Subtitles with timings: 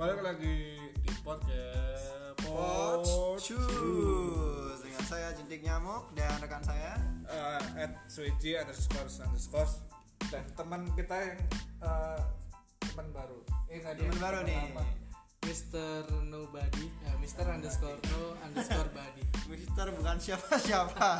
[0.00, 3.60] Balik lagi di podcast Podcast
[4.80, 6.96] dengan saya Jentik Nyamuk dan rekan saya
[7.28, 9.68] uh, at swiji underscore underscore
[10.32, 11.36] dan teman kita yang
[11.84, 12.16] uh,
[12.80, 13.44] teman baru.
[13.68, 14.72] Eh teman baru nih.
[14.72, 14.88] apa.
[15.44, 16.08] Mr.
[16.32, 17.44] Nobody, ya Mr.
[17.52, 19.24] underscore no underscore body.
[19.52, 21.12] Mister bukan siapa-siapa.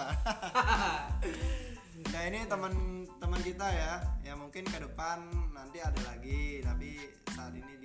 [2.16, 5.20] nah ini teman-teman kita ya, ya mungkin ke depan
[5.52, 6.96] nanti ada lagi, tapi
[7.36, 7.79] saat ini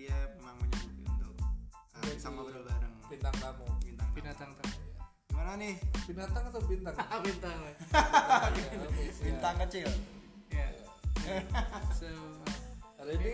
[3.25, 3.65] Bintang tamu.
[3.81, 4.09] bintang.
[4.13, 4.77] Binatang tamu.
[5.33, 5.73] Gimana nih
[6.05, 6.93] Binatang atau bintang?
[6.93, 7.57] Ah, bintang.
[7.57, 7.73] ya.
[7.73, 9.09] Ya, ya.
[9.17, 9.89] bintang kecil?
[10.53, 10.69] Ya.
[11.97, 12.05] So,
[13.01, 13.33] Hari ini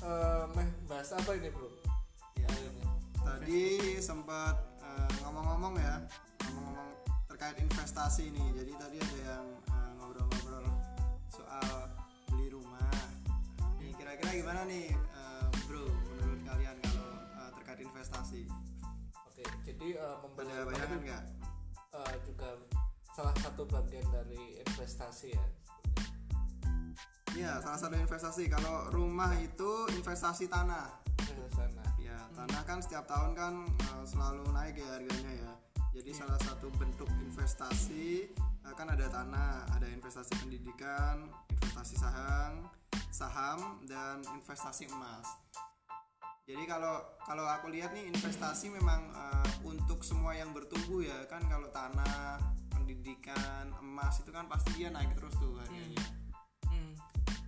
[0.00, 1.68] uh, meh bahas apa ini bro?
[2.40, 2.84] Ya, Hari ini.
[3.20, 3.64] tadi
[4.00, 6.00] sempat eh, ngomong-ngomong ya,
[6.48, 6.88] ngomong-ngomong
[7.28, 8.48] terkait investasi nih.
[8.56, 10.64] Jadi tadi ada yang eh, ngobrol-ngobrol
[11.28, 11.92] soal
[12.32, 12.88] beli rumah.
[13.84, 15.84] Nih kira-kira gimana nih, eh, bro?
[16.24, 18.48] Menurut kalian kalau eh, terkait investasi,
[19.36, 21.22] Oke, jadi uh, membeli ada nggak?
[21.92, 22.56] uh, juga
[23.12, 25.46] salah satu bagian dari investasi ya.
[27.36, 28.48] Iya, salah satu investasi.
[28.48, 31.04] Kalau rumah itu investasi tanah.
[31.52, 31.84] Sana.
[32.00, 35.52] Ya, tanah kan setiap tahun kan eh, selalu naik ya harganya ya.
[35.96, 41.28] Jadi salah satu bentuk investasi eh, kan ada tanah, ada investasi pendidikan,
[41.60, 42.72] investasi saham,
[43.12, 45.28] saham dan investasi emas.
[46.46, 51.42] Jadi kalau kalau aku lihat nih investasi memang eh, untuk semua yang bertumbuh ya kan
[51.50, 52.38] kalau tanah,
[52.70, 56.06] pendidikan, emas itu kan pasti dia naik terus tuh harganya.
[56.70, 56.94] Hmm,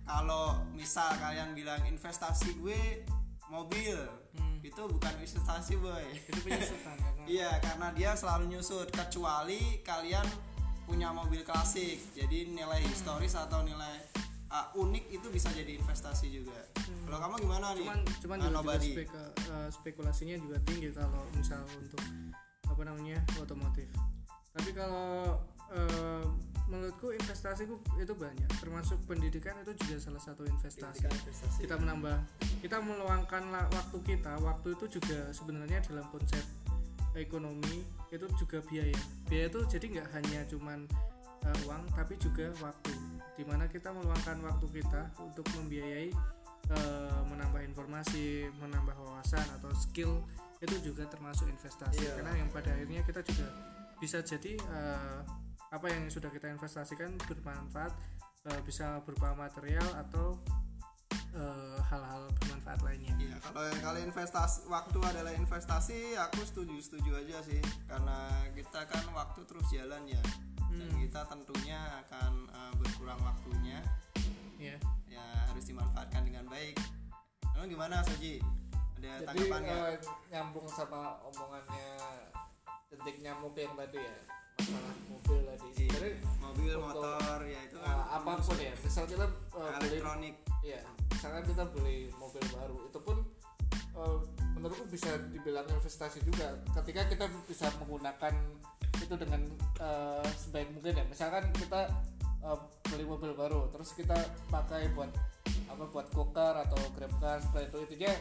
[0.03, 3.07] kalau misal kalian bilang investasi gue
[3.47, 3.95] mobil
[4.35, 4.59] Hmm.
[4.61, 6.05] itu bukan investasi boy.
[6.19, 10.27] Itu penyusutan karena iya karena dia selalu nyusut kecuali kalian
[10.83, 12.03] punya mobil klasik.
[12.11, 14.11] Jadi nilai historis atau nilai
[14.49, 16.57] uh, unik itu bisa jadi investasi juga.
[17.05, 17.85] Kalau kamu gimana nih?
[17.85, 22.01] Cuman cuman Uh, juga, juga speka- eh, spekulasinya juga tinggi kalau misal untuk
[22.65, 23.89] apa namanya otomotif.
[24.53, 25.37] Tapi kalau
[25.69, 26.23] eh,
[26.69, 31.05] menurutku investasiku itu banyak termasuk pendidikan itu juga salah satu investasi.
[31.05, 31.65] Investasi.
[31.65, 32.17] Kita menambah
[32.61, 33.43] kita meluangkan
[33.73, 36.45] waktu kita waktu itu juga sebenarnya dalam konsep
[37.17, 37.81] ekonomi
[38.13, 38.97] itu juga biaya.
[39.25, 40.85] Biaya itu jadi nggak hanya cuman
[41.45, 42.91] uh, uang tapi juga waktu
[43.39, 46.11] di mana kita meluangkan waktu kita untuk membiayai
[46.75, 50.19] uh, menambah informasi menambah wawasan atau skill
[50.59, 52.03] itu juga termasuk investasi.
[52.03, 52.19] Iya.
[52.19, 53.47] karena yang pada akhirnya kita juga
[53.95, 55.23] bisa jadi uh,
[55.71, 57.95] apa yang sudah kita investasikan bermanfaat
[58.51, 60.35] uh, bisa berupa material atau
[61.85, 63.13] hal-hal bermanfaat lainnya.
[63.21, 69.05] Iya, kalau kalau investasi waktu adalah investasi, aku setuju setuju aja sih, karena kita kan
[69.13, 70.21] waktu terus jalan ya,
[70.69, 70.99] dan Hmm.
[71.01, 73.79] kita tentunya akan uh, berkurang waktunya,
[74.57, 74.75] ya
[75.09, 76.77] ya harus dimanfaatkan dengan baik.
[77.57, 78.39] Lalu gimana Soji?
[78.99, 79.79] Ada Jadi tanggapan nggak?
[79.79, 79.95] uh,
[80.29, 81.89] nyambung sama omongannya
[82.89, 84.17] detik nyamuk yang tadi ya
[84.59, 85.67] masalah mobil tadi.
[85.71, 85.87] Iya.
[85.87, 86.15] Sebenarnya
[86.49, 88.73] Mobil, motor, ya itu uh, kan apa pun ya.
[88.81, 90.35] Misal kita uh, beli elektronik.
[90.59, 90.79] Iya,
[91.13, 93.17] misalkan kita beli mobil baru, itu pun
[93.99, 94.19] eh,
[94.55, 96.55] menurutku bisa dibilang investasi juga.
[96.79, 98.33] Ketika kita bisa menggunakan
[98.99, 99.41] itu dengan
[99.79, 101.05] eh, sebaik mungkin ya.
[101.07, 101.91] Misalkan kita
[102.43, 104.15] eh, beli mobil baru, terus kita
[104.47, 105.11] pakai buat
[105.69, 107.77] apa buat cooker atau grab car seperti itu.
[107.85, 108.13] Intinya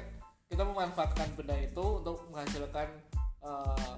[0.49, 2.89] kita memanfaatkan benda itu untuk menghasilkan
[3.43, 3.95] eh,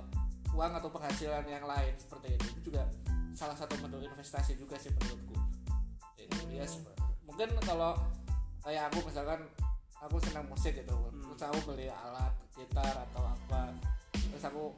[0.51, 2.45] uang atau penghasilan yang lain seperti itu.
[2.57, 2.85] Itu juga
[3.35, 5.37] salah satu bentuk investasi juga sih menurutku.
[6.19, 6.93] Itu ya sep-
[7.25, 7.95] mungkin kalau
[8.61, 9.41] kayak aku misalkan
[10.01, 10.97] aku senang musik gitu
[11.41, 13.73] terus aku beli alat gitar atau apa.
[14.13, 14.77] Terus aku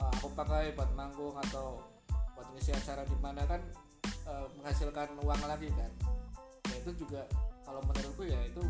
[0.00, 1.84] uh, aku pakai buat manggung atau
[2.32, 3.60] buat ngisi acara di mana kan
[4.24, 5.92] uh, menghasilkan uang lagi kan.
[6.72, 7.28] Ya itu juga
[7.60, 8.64] kalau menurutku ya itu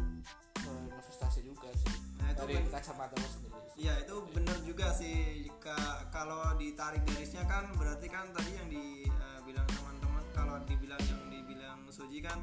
[0.67, 3.55] uh, investasi juga sih Nah, itu dari ben- kacamata lu sendiri.
[3.79, 5.47] Iya itu benar juga sih.
[5.47, 11.79] Jika kalau ditarik garisnya kan berarti kan tadi yang dibilang teman-teman kalau dibilang yang dibilang
[11.87, 12.43] Suji kan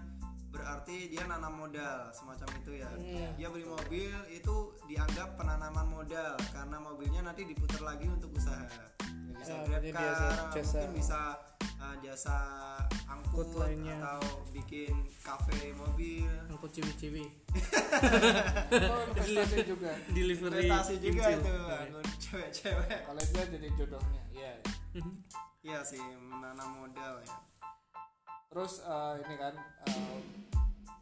[0.56, 2.88] berarti dia nanam modal semacam itu ya.
[3.36, 4.56] Dia beli mobil itu
[4.86, 8.64] dianggap penanaman modal karena mobilnya nanti diputar lagi untuk usaha.
[9.36, 11.20] Bisa Ya, grab berarti car, biasa- jasa- mungkin bisa
[11.78, 12.38] uh, jasa
[13.06, 13.94] angkut lainnya.
[14.00, 16.26] atau bikin kafe mobil.
[16.48, 17.26] angkut ciwi-ciwi
[18.86, 21.38] oh investasi juga delivery Investasi juga Injil.
[21.38, 21.76] itu Iya.
[21.78, 22.90] angkut cewek-cewek.
[23.04, 24.54] kalau dia jadi jodohnya iya
[25.62, 27.36] Iya sih menanam modal ya.
[28.56, 29.54] Terus eh, ini kan
[29.84, 30.16] eh,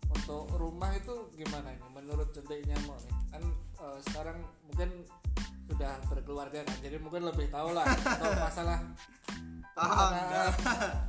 [0.09, 3.43] untuk rumah itu gimana ini menurut centiknya mau nih kan
[3.77, 4.89] eh, sekarang mungkin
[5.63, 8.79] sudah berkeluarga kan jadi mungkin lebih tahu lah untuk masalah
[9.73, 10.53] Ah,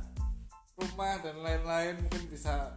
[0.77, 2.73] rumah dan lain-lain mungkin bisa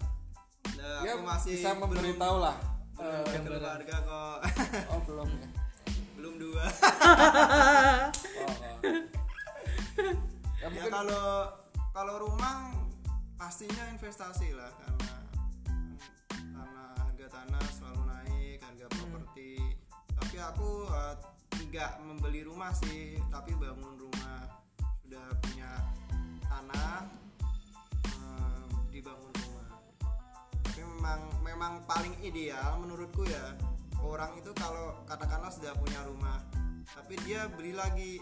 [0.77, 2.57] Nah, ya masih bisa belum- memberitahu lah
[2.95, 4.39] belum Eh, berkeluarga kok.
[4.93, 5.49] oh belum ya?
[6.19, 6.65] Belum dua.
[6.67, 8.79] Oh, oh.
[8.83, 8.99] ya
[10.59, 11.25] ya mungkin kalau
[11.91, 12.75] kalau rumah
[13.39, 15.15] pastinya investasi lah karena
[16.35, 19.63] tanah harga tanah selalu naik harga properti.
[20.19, 21.15] Tapi aku eh,
[21.71, 24.59] nggak membeli rumah sih tapi bangun rumah.
[25.07, 25.71] Sudah punya
[26.51, 27.07] tanah
[28.11, 29.71] eh, dibangun rumah.
[30.67, 33.55] Tapi memang memang paling ideal menurutku ya
[34.03, 36.43] orang itu kalau katakanlah sudah punya rumah
[36.91, 38.19] tapi dia beli lagi.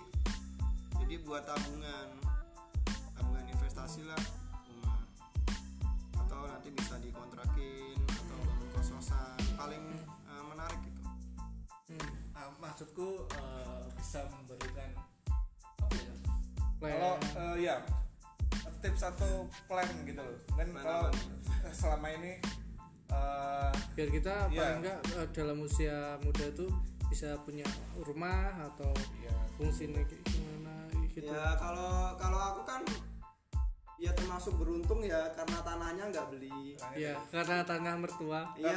[1.01, 2.21] Jadi buat tabungan
[3.17, 4.21] tabungan investasi lah
[6.57, 9.85] nanti bisa dikontrakin atau bangun kos-kosan paling
[10.25, 11.05] eh, menarik gitu
[11.87, 12.03] Hmm.
[12.35, 14.91] ah, maksudku eh, bisa memberikan
[15.79, 16.15] apa ya
[16.81, 16.93] Plan.
[16.97, 17.77] kalau eh, ya
[18.81, 21.71] tips atau plan gitu loh kan Plan kalau apa?
[21.71, 22.33] selama ini
[23.07, 24.57] eh, biar kita Iya.
[24.57, 26.73] paling enggak eh, dalam usia muda tuh
[27.07, 30.75] bisa punya rumah atau ya fungsinya kayak gimana
[31.07, 32.83] gitu ya kalau kalau aku kan
[33.97, 36.77] ya termasuk beruntung ya karena tanahnya nggak beli.
[36.93, 38.45] Ya karena tanah mertua.
[38.53, 38.77] Iya.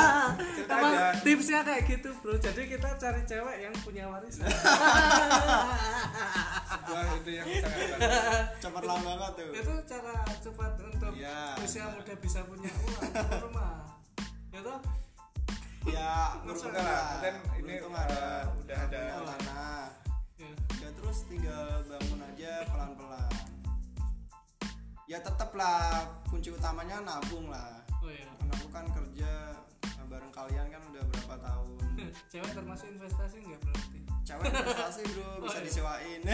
[0.72, 2.40] Emang aja tipsnya kayak gitu bro?
[2.40, 4.48] Jadi kita cari cewek yang punya warisan.
[6.70, 8.10] Sebuah itu yang sangat bagus.
[8.64, 9.52] cepat lah banget tuh.
[9.52, 11.94] Itu cara cepat untuk Iya, usia benar.
[12.00, 13.12] muda bisa punya uang
[13.44, 13.72] rumah.
[14.50, 14.78] Ya toh?
[15.84, 16.12] Ya
[16.44, 19.02] beruntung lah, kan ini eh, udah ada
[19.36, 19.84] tanah.
[20.40, 20.48] Ya.
[20.80, 23.28] ya terus tinggal bangun aja pelan-pelan
[25.10, 27.82] ya tetap lah kunci utamanya nabung lah.
[27.98, 31.82] Oh ya karena aku kan kerja eh, bareng kalian kan udah berapa tahun.
[32.30, 33.98] Cewek termasuk investasi nggak berarti?
[34.22, 35.30] Cewek investasi bro.
[35.42, 35.66] Bisa iya.
[35.66, 36.20] disewain.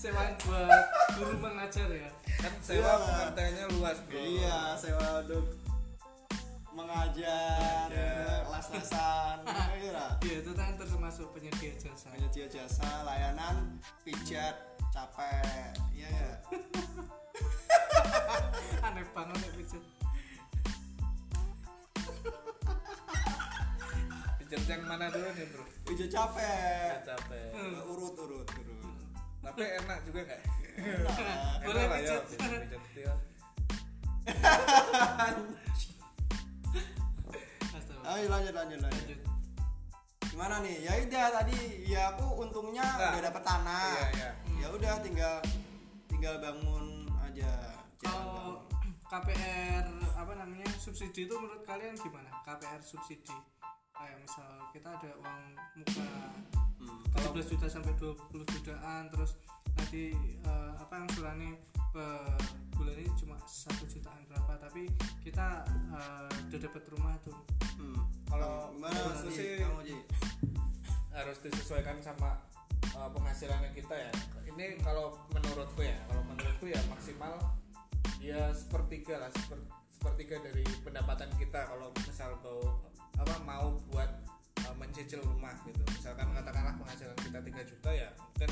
[0.00, 0.84] Sewain buat
[1.20, 2.08] guru mengajar ya?
[2.40, 2.96] Kan sewa Iya.
[3.04, 4.16] pengertiannya luas bro.
[4.16, 5.44] Iya sewa untuk
[6.72, 7.92] mengajar
[8.48, 9.44] les-lesan
[9.76, 10.16] iya.
[10.24, 12.08] Iya itu kan termasuk penyedia jasa.
[12.16, 13.76] Penyedia jasa layanan
[14.08, 16.30] pijat capek iya ya?
[18.86, 19.82] Aneh banget ya pijat
[24.38, 25.64] pijat yang mana dulu nih bro?
[25.88, 26.92] Pijat capek.
[27.04, 27.48] Capek.
[27.56, 27.74] Hmm.
[27.88, 28.96] urut urut urut.
[29.42, 30.40] Tapi enak juga nggak?
[31.64, 32.22] Boleh enak lah ya pijat.
[32.28, 33.12] pijat pijat kecil
[37.72, 38.12] Astagfirullah.
[38.12, 39.02] ayo lanjut lanjut lanjut.
[39.02, 39.20] Lanjut.
[40.28, 40.76] Gimana nih?
[40.80, 43.10] Ya udah tadi ya aku untungnya Nah.
[43.12, 43.92] udah dapet tanah.
[43.92, 44.30] Iya iya
[44.62, 45.36] ya udah tinggal
[46.06, 46.86] tinggal bangun
[47.20, 47.50] aja
[47.98, 48.62] kalau.
[49.04, 49.84] KPR
[50.16, 53.28] apa namanya subsidi itu menurut kalian gimana KPR subsidi
[53.92, 55.40] kayak misal kita ada uang
[55.76, 56.08] muka
[56.82, 56.98] Hmm.
[57.14, 59.38] 17 juta sampai 20 jutaan terus
[59.70, 61.06] nanti eh, apa yang
[61.92, 62.26] per
[62.72, 65.62] bulan ini cuma satu jutaan berapa tapi kita
[65.92, 67.36] eh, udah dapat rumah tuh
[67.76, 68.00] Hmm.
[68.26, 68.96] Kalau gimana
[69.28, 69.60] sih-
[71.12, 72.40] harus disesuaikan sama
[72.96, 74.12] uh, penghasilannya kita ya.
[74.52, 77.40] Ini kalau menurutku ya kalau menurutku ya maksimal
[78.20, 79.58] ya sepertiga lah seper,
[79.88, 82.60] sepertiga dari pendapatan kita kalau misal mau
[83.16, 84.10] apa mau buat
[84.68, 85.80] uh, mencicil rumah gitu.
[85.96, 88.50] Misalkan katakanlah penghasilan kita 3 juta ya mungkin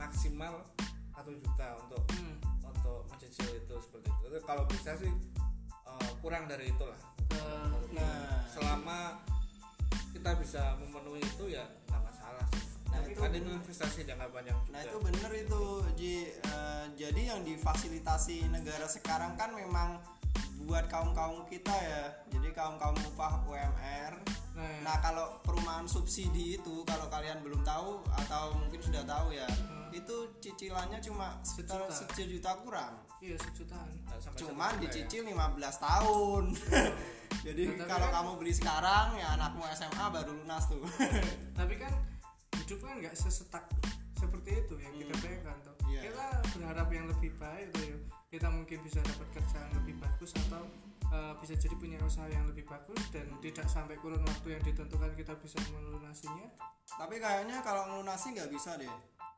[0.00, 0.54] maksimal
[1.12, 2.36] satu juta untuk hmm.
[2.66, 4.22] untuk mencicil itu seperti itu.
[4.26, 5.12] Tapi kalau bisa sih
[5.86, 6.98] uh, kurang dari itulah.
[7.32, 9.20] Eh, nah selama
[10.12, 12.61] kita bisa memenuhi itu ya nggak masalah sih
[13.12, 13.52] itu kan bener.
[13.54, 15.62] investasi jangka panjang juga Nah itu bener itu
[15.94, 20.00] Ji Eh, jadi yang difasilitasi negara sekarang kan memang
[20.62, 24.14] buat kaum kaum kita ya jadi kaum kaum upah UMR
[24.52, 24.78] nah, ya.
[24.80, 29.90] nah kalau perumahan subsidi itu kalau kalian belum tahu atau mungkin sudah tahu ya Hmm.
[29.92, 32.14] itu cicilannya cuma sekitar Sejuta.
[32.14, 34.80] sejuta kurang iya sejutaan cuman satu juta ya.
[34.80, 36.44] dicicil 15 tahun
[37.44, 40.80] jadi Nah, kalau kan- kamu beli sekarang ya anakmu SMA baru lunas tuh
[41.52, 41.90] tapi kan
[42.56, 43.64] hidup kan nggak sesetak
[44.14, 45.22] seperti itu yang kita Hmm.
[45.22, 46.00] bayangkan tuh Iya.
[46.04, 47.96] kita berharap yang lebih baik tuh ya.
[48.28, 50.64] kita mungkin bisa dapat kerjaan lebih bagus atau
[51.10, 55.12] eh, bisa jadi punya usaha yang lebih bagus dan tidak sampai kurun waktu yang ditentukan
[55.12, 56.48] kita bisa melunasinya.
[56.88, 58.88] Tapi kayaknya kalau ngelunasi nggak bisa deh.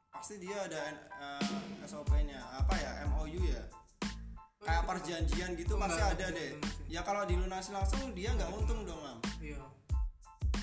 [0.08, 0.78] Pasti dia ada
[1.18, 1.42] eh,
[1.82, 2.90] SOP-nya apa ya?
[3.08, 3.58] MOU ya?
[4.60, 6.50] Kayak perjanjian gitu Oh, pasti nggak ada deh.
[6.86, 9.18] ya kalau dilunasi langsung dia nggak untung dong mam.
[9.42, 9.58] Iya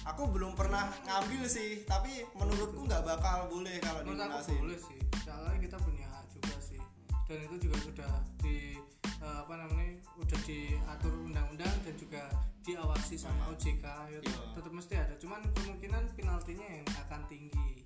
[0.02, 5.00] aku belum pernah ngambil sih tapi menurutku nggak bakal boleh kalau menurut aku boleh sih.
[5.22, 6.82] Soalnya kita punya hak juga sih.
[7.30, 8.76] Dan itu juga sudah di
[9.22, 12.24] eh, apa namanya udah diatur undang-undang dan juga
[12.62, 14.38] diawasi sama OJK ya Iya.
[14.54, 15.14] tetap mesti ada.
[15.18, 17.86] Cuman kemungkinan penaltinya yang akan tinggi.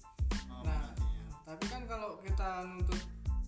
[0.52, 0.92] Oh, nah
[1.44, 3.02] tapi kan kalau kita nuntut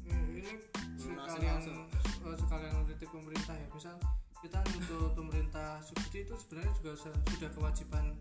[0.07, 0.51] eh, ini
[0.99, 1.87] sekalian
[2.27, 3.67] eh, sekalian kritik pemerintah ya.
[3.71, 3.95] Misal
[4.37, 8.13] kita nuntut pemerintah subsidi itu sebenarnya juga sudah kewajiban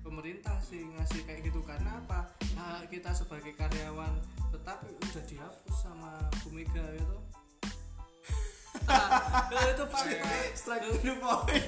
[0.00, 1.60] pemerintah sih ngasih kayak gitu.
[1.62, 2.32] Karena apa?
[2.56, 4.16] Hak kita sebagai karyawan
[4.50, 7.20] tetap udah dihapus sama Bu Mega gitu
[9.50, 10.30] nah, itu fakta.
[10.58, 11.64] Strike to the point.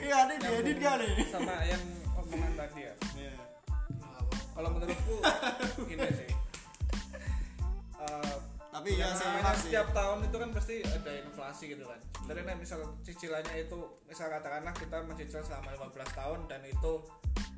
[0.00, 1.82] Iya ini diedit kan nih sama yang
[2.18, 2.94] omongan tadi ya?
[3.14, 3.34] Iya.
[4.56, 5.16] kalau menurutku
[5.92, 6.30] ini sih.
[7.96, 8.34] Eh,
[8.72, 9.28] tapi ya sih
[9.68, 12.00] setiap tahun itu kan pasti ada inflasi gitu kan.
[12.24, 16.92] Sebenarnya misal cicilannya itu misal katakanlah kita mencicil selama 15 tahun dan itu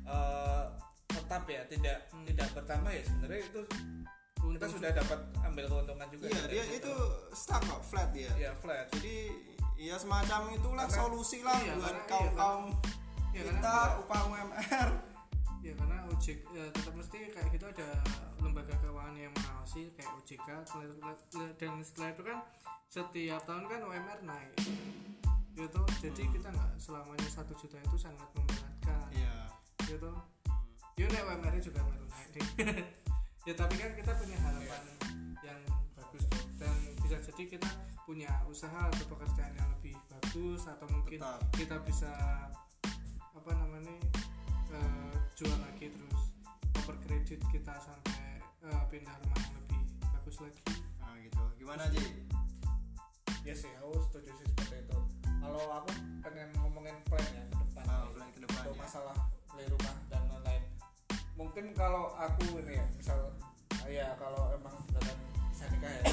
[0.09, 0.63] eh,
[1.09, 3.41] tetap ya tidak tidak bertambah ya sebenarnya.
[3.45, 3.61] Itu
[4.39, 6.93] kita untung sudah dapat ambil keuntungan juga iya dia itu
[7.35, 8.31] stuck kok flat dia.
[8.35, 8.89] Ya flat.
[8.97, 9.29] Jadi
[9.79, 12.63] ya semacam itulah Karena- solusi lah iya, buat karena- kaum iya, kaum
[13.29, 14.89] ya kita karena upah UMR
[15.63, 17.89] ya karena OJK ya, tetap mesti kayak gitu ada
[18.43, 20.47] lembaga keuangan yang mengawasi kayak OJK
[21.55, 22.37] dan setelah itu kan
[22.89, 24.51] setiap tahun kan UMR naik.
[25.55, 28.58] Gitu jadi kita nggak selamanya satu juta itu sangat iya
[29.89, 30.11] gitu
[30.95, 32.45] ya nek UMR -nya juga baru naik deh
[33.47, 34.83] ya tapi kan kita punya harapan
[35.41, 35.59] yang
[35.95, 36.43] bagus tuh.
[36.59, 37.69] Dan bisa jadi kita
[38.03, 41.39] punya usaha atau pekerjaan yang lebih bagus atau mungkin Tetap.
[41.55, 42.11] kita bisa
[43.31, 43.95] apa namanya
[44.69, 46.21] eh, jual lagi terus
[46.83, 50.61] over kredit kita sampai eh, pindah rumah yang lebih bagus lagi.
[50.99, 51.41] Nah gitu.
[51.57, 52.03] Gimana Ji?
[53.41, 54.99] Ya sih aku setuju sih seperti itu.
[55.39, 55.89] Kalau aku
[56.21, 58.11] pengen ngomongin plan ya ke depan Ah, nih.
[58.13, 58.81] plan ke depan, untuk ya.
[58.83, 59.15] masalah
[59.59, 60.63] beli rumah dan lain-lain.
[61.35, 63.19] Mungkin kalau aku ini ya misal
[63.91, 65.19] ya kalau emang beneran
[65.51, 66.03] bisa nikah ya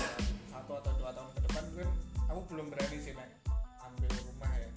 [0.51, 1.89] satu atau dua tahun ke depan mungkin
[2.27, 3.31] aku belum berani sih nek
[3.87, 4.71] ambil rumah ya.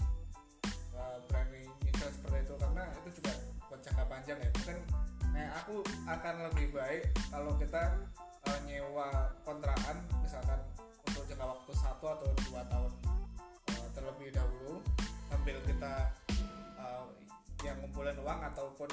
[1.33, 3.33] Berani nyicil seperti itu karena itu juga
[3.73, 4.49] buat jangka panjang ya.
[4.53, 4.77] Mungkin
[5.33, 7.81] nah aku akan lebih baik kalau kita
[8.53, 10.61] eh, nyewa kontrakan misalkan
[11.09, 12.91] untuk jangka waktu satu atau dua tahun
[13.73, 14.77] eh, terlebih dahulu
[15.25, 16.13] sambil kita
[16.77, 17.28] eh,
[17.61, 18.89] yang ngumpulin uang ataupun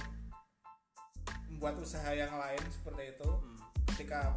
[1.46, 3.56] membuat usaha yang lain seperti itu Hmm.
[3.88, 4.35] ketika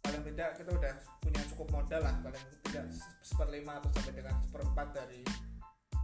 [0.00, 4.34] paling tidak kita udah punya cukup modal lah paling tidak se- seperlima atau sampai dengan
[4.40, 5.20] seperempat dari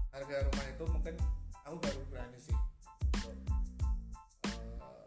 [0.09, 1.15] harga rumah itu mungkin
[1.61, 2.55] aku baru berani sih
[3.11, 3.35] untuk
[4.47, 5.07] eh,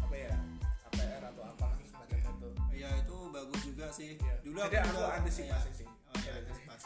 [0.00, 0.34] apa ya
[0.82, 4.10] KPR atau apa semacam itu Iya itu bagus juga sih.
[4.16, 4.34] Iya.
[4.42, 5.78] Dulu Jadi aku juga- antisipasi iya.
[5.80, 5.86] sih.
[5.88, 6.85] Oh Iya, antisipasi.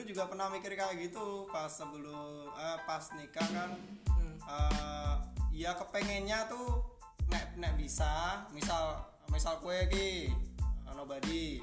[0.00, 3.76] Dulu juga pernah mikir kayak gitu pas sebelum eh, pas nikah kan.
[4.08, 4.32] Hmm.
[4.48, 5.14] eh
[5.52, 6.88] ya kepengennya tuh
[7.28, 8.96] nek nek bisa misal
[9.28, 10.32] misal kue ki
[10.96, 11.60] nobody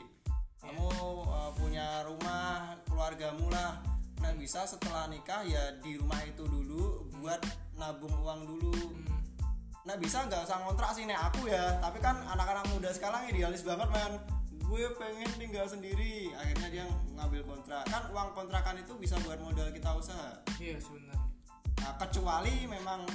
[0.61, 0.85] kamu
[1.33, 3.81] eh, punya rumah keluargamu lah.
[4.21, 7.41] Nek bisa setelah nikah ya di rumah itu dulu buat
[7.73, 9.01] nabung uang dulu.
[9.01, 9.17] Hmm.
[9.81, 11.81] nah bisa nggak usah ngontrak sih nek aku ya.
[11.81, 14.36] Tapi kan anak-anak muda sekarang idealis banget man
[14.67, 16.35] gue pengen tinggal sendiri.
[16.35, 17.83] Akhirnya dia ngambil kontrak.
[17.87, 20.43] Kan uang kontrakan itu bisa buat modal kita usaha.
[20.59, 21.23] Iya sebenarnya.
[21.77, 23.07] Nah, kecuali memang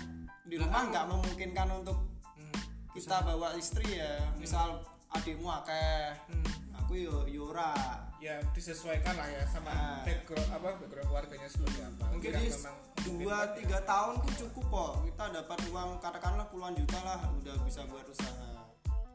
[0.48, 1.98] di rumah nggak memungkinkan untuk
[2.40, 2.56] hmm.
[2.96, 4.32] kita bawa istri ya.
[4.40, 4.80] Misal
[5.12, 6.44] adikmu akeh Hmm.
[6.72, 7.76] aku yo yora
[8.16, 10.04] ya disesuaikan lah ya sama Nah.
[10.08, 12.04] background apa background keluarganya seperti apa.
[12.16, 12.76] Mungkin di memang
[13.20, 14.92] dua tiga tahun tuh cukup kok.
[15.12, 18.61] Kita dapat uang katakanlah puluhan juta lah udah bisa buat usaha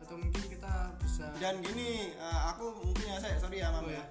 [0.08, 0.74] atau mungkin kita
[1.04, 4.04] bisa dan gini eh, aku mungkin ya saya sorry ya mam Oh, ya.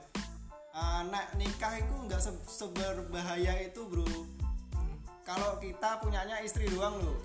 [1.08, 4.04] nek nikah itu nggak se- seberbahaya itu bro.
[4.04, 5.00] Hmm.
[5.24, 7.16] kalau kita punyanya istri doang loh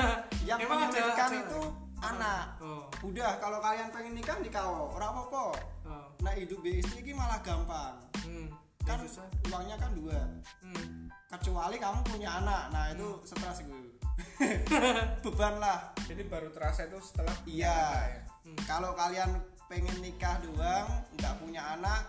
[0.48, 0.86] yang Emang
[1.34, 1.60] itu
[2.00, 2.56] anak.
[2.62, 2.86] Oh.
[3.04, 4.94] Udah kalau kalian pengen nikah nikah wo.
[4.94, 5.42] ora apa-apa.
[5.84, 6.06] Oh.
[6.22, 7.98] Nah hidup be istri ini malah gampang.
[8.24, 8.48] Hmm.
[8.86, 9.26] kan Ya, susah?
[9.52, 10.16] uangnya kan dua.
[10.64, 11.10] Hmm.
[11.28, 12.62] kecuali kamu punya anak.
[12.72, 13.80] Nah itu stres gue
[15.24, 17.68] beban lah jadi baru terasa itu setelah Iya.
[17.70, 18.20] ya.
[18.42, 18.56] Hmm.
[18.64, 19.30] kalau kalian
[19.66, 22.02] pengen nikah doang nggak punya anak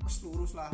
[0.00, 0.72] terus lurus lah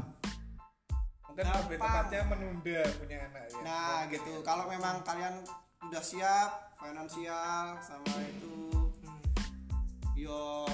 [1.26, 2.06] mungkin lebih Gampang.
[2.06, 4.40] tepatnya menunda punya anak ya nah Mungkin gitu ya.
[4.42, 5.34] kalau memang kalian
[5.82, 8.54] udah siap finansial sama itu
[9.02, 9.20] Hmm.
[10.14, 10.64] yo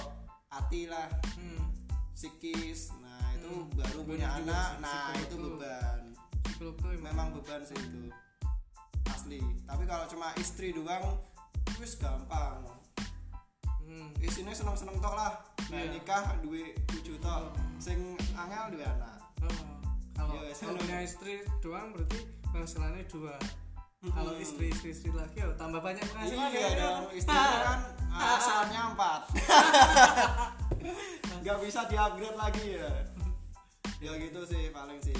[0.49, 1.65] hati lah Hmm.
[2.13, 3.73] psikis nah itu Hmm.
[3.73, 6.13] baru punya anak nah itu beban
[6.45, 8.13] psikolog tuh emang memang beban sih itu
[9.11, 9.41] asli.
[9.65, 11.19] Tapi kalau cuma istri doang
[11.79, 12.63] wis gampang.
[13.81, 14.15] Hmm.
[14.23, 15.35] isinya seneng seneng tok lah.
[15.67, 15.91] Nah Iya.
[15.91, 16.39] nikah
[16.87, 17.51] tujuh tok.
[17.83, 19.19] Sing angel duwe anak.
[19.43, 19.51] Oh,
[20.15, 23.35] kalau kalau punya istri doang berarti penghasilannya dua.
[24.01, 24.41] Kalau Hmm.
[24.41, 26.79] istri istri istri lagi oh, tambah banyak penghasilan iya ya.
[26.79, 27.03] dong.
[27.19, 27.81] Istri kan
[28.15, 29.23] asalnya empat.
[31.43, 32.91] Nggak bisa di upgrade lagi ya.
[34.01, 35.17] Ya gitu sih paling sih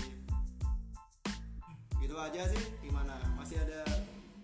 [2.11, 3.15] gitu aja sih gimana?
[3.39, 3.87] Masih ada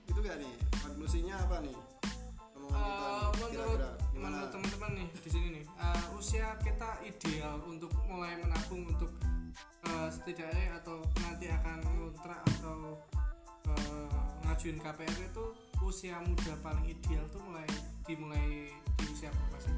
[0.06, 0.54] itu gak nih?
[0.86, 1.74] Konklusinya apa nih?
[2.54, 3.88] Omongan kita Eh, nih, menurut gimana?
[4.14, 9.10] menurut teman-teman nih di sini nih eh, usia kita ideal untuk mulai menabung untuk
[9.82, 13.02] eh, setidaknya atau nanti akan ngontrak atau
[13.66, 15.44] eh, ngajuin KPR itu
[15.82, 17.66] usia muda paling ideal tuh mulai
[18.06, 19.74] dimulai di usia berapa sih?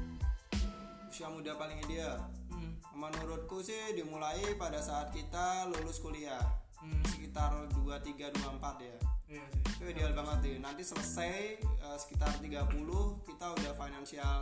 [1.09, 2.21] usia muda paling ideal?
[2.53, 2.77] Hmm.
[2.93, 7.03] menurutku sih dimulai pada saat kita lulus kuliah Hmm.
[7.05, 8.95] sekitar 23 24 ya
[9.29, 9.61] Iya sih.
[9.69, 12.65] itu ideal banget deh nanti selesai eh, sekitar 30
[13.21, 14.37] kita udah financial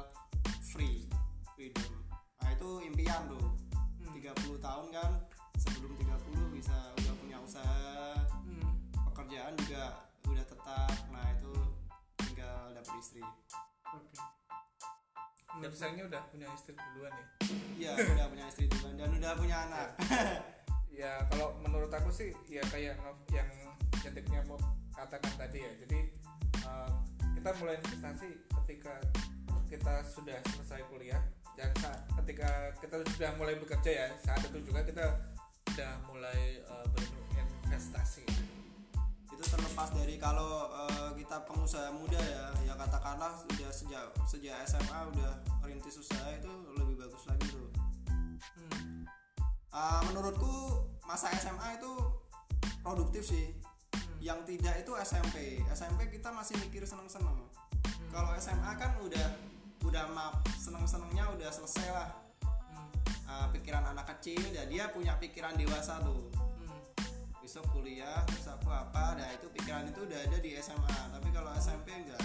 [0.63, 1.09] free
[1.51, 1.91] freedom
[2.37, 3.47] nah itu impian tuh
[3.99, 4.13] Hmm.
[4.13, 5.11] 30 tahun kan
[5.57, 6.15] sebelum 30
[6.51, 8.69] bisa udah punya usaha Hmm.
[9.03, 9.83] pekerjaan juga
[10.25, 11.53] udah tetap nah itu
[12.21, 13.23] tinggal dapet istri
[13.87, 14.19] Oke.
[15.57, 17.25] Dan sayangnya udah punya istri duluan ya.
[17.75, 19.87] iya udah punya istri duluan dan udah punya anak
[20.97, 22.97] Ya kalau menurut aku sih ya kayak
[23.29, 23.49] yang
[24.01, 24.57] ketiknya mau
[24.97, 25.71] katakan tadi ya.
[25.85, 25.99] Jadi
[26.65, 26.91] eh,
[27.37, 28.29] kita mulai investasi
[28.65, 28.97] ketika
[29.69, 31.21] kita sudah selesai kuliah
[31.53, 32.49] dan saat ketika
[32.81, 35.05] kita sudah mulai bekerja ya saat itu juga kita
[35.69, 38.25] sudah mulai eh, berinvestasi.
[39.37, 44.99] itu terlepas dari kalau eh, kita pengusaha muda ya ya katakanlah sudah sejak sejak SMA
[45.13, 47.69] udah merintis usaha itu lebih bagus lagi tuh
[48.57, 49.05] Hmm.
[49.73, 50.66] Ah, menurutku
[51.07, 51.91] masa SMA itu
[52.81, 53.47] produktif sih
[53.87, 54.19] Hmm.
[54.19, 57.47] yang tidak itu SMP SMP kita masih mikir seneng-seneng
[58.09, 59.27] kalau SMA kan udah
[59.81, 62.09] udah map seneng-senengnya udah selesai lah
[62.43, 62.91] Hmm.
[63.25, 66.79] Ah, pikiran anak kecil ya dia punya pikiran dewasa tuh Hmm.
[67.39, 71.49] besok kuliah terus aku apa nah itu pikiran itu udah ada di SMA tapi kalau
[71.55, 72.19] SMP enggak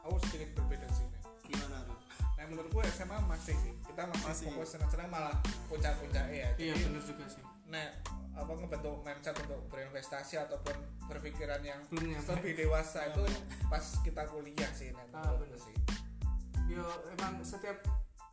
[0.00, 1.04] Aku sedikit berbeda sih.
[1.44, 1.92] Gimana tuh
[2.34, 4.46] Nah menurutku SMA masih sih kita masih, Masih.
[4.48, 5.36] fokus senang-senang malah
[5.68, 6.48] puncak-puncak ya.
[6.56, 7.44] Iya Jadi, benar juga sih.
[7.70, 7.86] Nah
[8.32, 10.74] apa ngebentuk mindset untuk berinvestasi ataupun
[11.06, 12.34] berpikiran yang Belum nyampe.
[12.36, 13.22] lebih dewasa itu
[13.66, 15.54] pas kita kuliah sih Nek, Ah, bener.
[15.56, 15.74] sih.
[16.66, 17.82] Yo emang setiap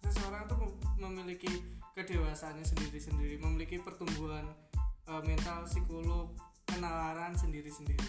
[0.03, 1.49] seseorang tuh mem- memiliki
[1.91, 4.45] kedewasaannya sendiri-sendiri, memiliki pertumbuhan
[5.03, 6.29] eh, mental, psikolog,
[6.63, 8.05] penalaran sendiri-sendiri.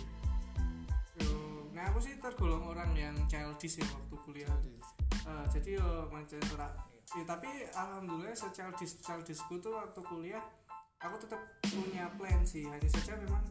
[1.16, 1.28] Yo,
[1.72, 4.54] nah aku sih tergolong orang yang childish ya waktu kuliah.
[5.24, 6.68] Eh, jadi yo macam ora
[7.10, 10.44] ya, tapi alhamdulillah se-childish childishku tuh waktu kuliah
[10.98, 12.66] aku tetap punya plan sih.
[12.66, 13.42] Hanya saja memang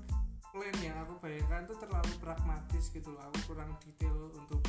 [0.51, 3.21] plan yang aku bayangkan tuh terlalu pragmatis gitu loh.
[3.31, 4.62] Aku kurang detail untuk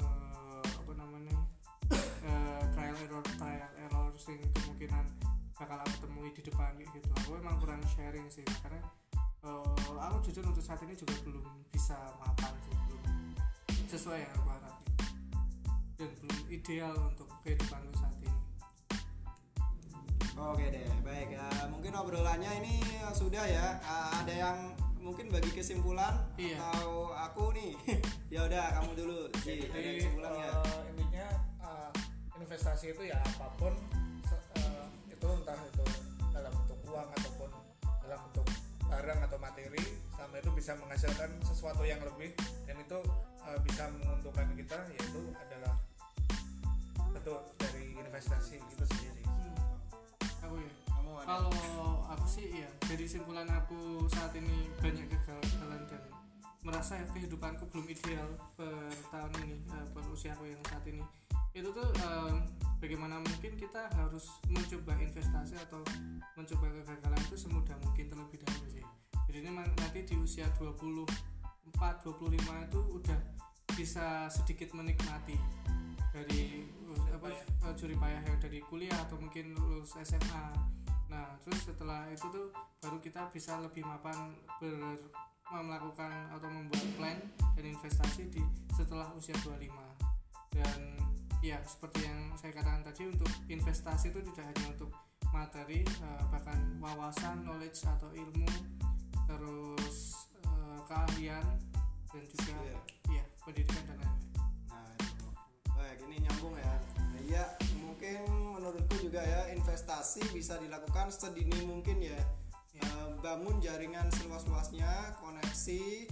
[0.00, 1.36] eh, apa namanya
[2.28, 5.04] eh, trial error trial error sing kemungkinan
[5.56, 7.08] bakal aku temui di depan gitu.
[7.24, 8.80] Aku emang kurang sharing sih karena
[9.44, 13.04] eh, aku jujur untuk saat ini juga belum bisa mapan sih belum
[13.86, 14.92] sesuai yang aku harapin
[15.96, 18.05] dan belum ideal untuk kehidupanku saat ini
[20.36, 21.46] Oke deh, baik ya.
[21.72, 23.80] Mungkin obrolannya ini sudah ya.
[23.82, 24.58] Ah, ada yang
[25.00, 26.60] mungkin bagi kesimpulan Iya.
[26.60, 27.72] atau aku nih.
[28.34, 29.18] ya udah, kamu dulu.
[29.40, 30.50] Ji, ada Jadi kesimpulan ya.
[30.52, 31.26] eh, intinya
[31.62, 31.90] eh,
[32.36, 33.72] investasi itu ya apa pun
[34.60, 35.84] eh, itu entah itu
[36.30, 37.50] dalam bentuk uang ataupun
[38.04, 38.46] dalam bentuk
[38.86, 39.82] barang atau materi
[40.14, 42.36] sama itu bisa menghasilkan sesuatu yang lebih
[42.68, 42.98] dan itu
[43.42, 45.74] eh, bisa menguntungkan kita yaitu adalah
[47.08, 48.75] bentuk dari investasi itu
[51.06, 51.26] aku ya ada.
[51.30, 51.54] kalau
[52.10, 56.02] aku sih ya dari simpulan aku saat ini banyak kegagalan dan
[56.66, 58.26] merasa kehidupanku belum ideal
[58.58, 61.02] per tahun ini eh, per usiaku yang saat ini.
[61.54, 62.34] Itu tuh eh,
[62.82, 65.80] bagaimana mungkin kita harus mencoba investasi atau
[66.34, 68.84] mencoba kegagalan itu semudah mungkin terlebih dahulu sih.
[69.30, 71.06] Jadi ini nanti di usia 24
[71.78, 73.18] 25 itu udah
[73.76, 75.36] bisa sedikit menikmati
[76.16, 77.28] dari uh, apa
[77.68, 82.50] uh, jerih payah yang dari kuliah atau mungkin lulus SMA nah terus setelah itu tuh
[82.82, 84.98] baru kita bisa lebih mapan ber
[85.46, 87.18] melakukan atau membuat plan
[87.54, 88.42] dan investasi di
[88.74, 89.70] setelah usia 25
[90.58, 90.98] dan
[91.38, 94.90] ya seperti yang saya katakan tadi untuk investasi itu tidak hanya untuk
[95.30, 98.50] materi eh, bahkan wawasan knowledge atau ilmu
[99.30, 101.46] terus eh, keahlian
[102.10, 102.78] dan juga Iya.
[103.20, 104.24] ya pendidikan dan lain-lain
[104.66, 105.26] Nah, itu.
[105.76, 106.74] Baik, ini nyambung ya.
[106.98, 107.44] Nah, Iya,
[109.16, 112.20] juga ya investasi bisa dilakukan sedini mungkin ya.
[112.76, 116.04] Eh, bangun jaringan seluas-luasnya, koneksi,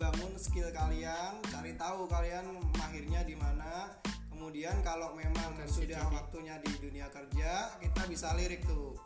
[0.00, 3.92] bangun skill kalian, cari tahu kalian mahirnya di mana.
[4.32, 8.96] Kemudian kalau memang Potensi sudah waktunya di dunia kerja, kita bisa lirik tuh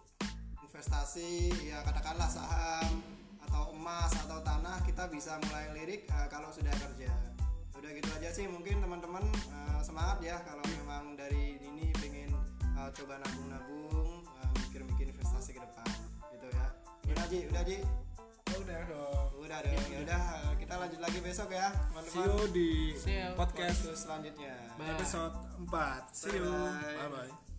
[0.63, 3.03] investasi ya katakanlah saham
[3.51, 7.11] atau emas atau tanah kita bisa mulai lirik eh, kalau sudah kerja
[7.75, 11.91] udah gitu aja sih mungkin teman-teman eh, semangat ya kalau memang dari ini
[12.81, 15.89] eh, coba nabung-nabung eh, mikir-mikir investasi ke depan
[16.31, 16.67] gitu ya
[17.07, 17.77] udah Ji udah Ji
[18.53, 19.29] udah dong.
[19.39, 21.69] udah dong ya udah eh, kita lanjut lagi besok ya
[22.03, 23.29] See you teman-teman di See you.
[23.35, 24.91] podcast Podcast selanjutnya Bye.
[24.93, 25.71] episode 4.
[26.13, 26.47] See you.
[26.47, 26.97] Bye-bye.
[26.97, 27.50] Bye bye.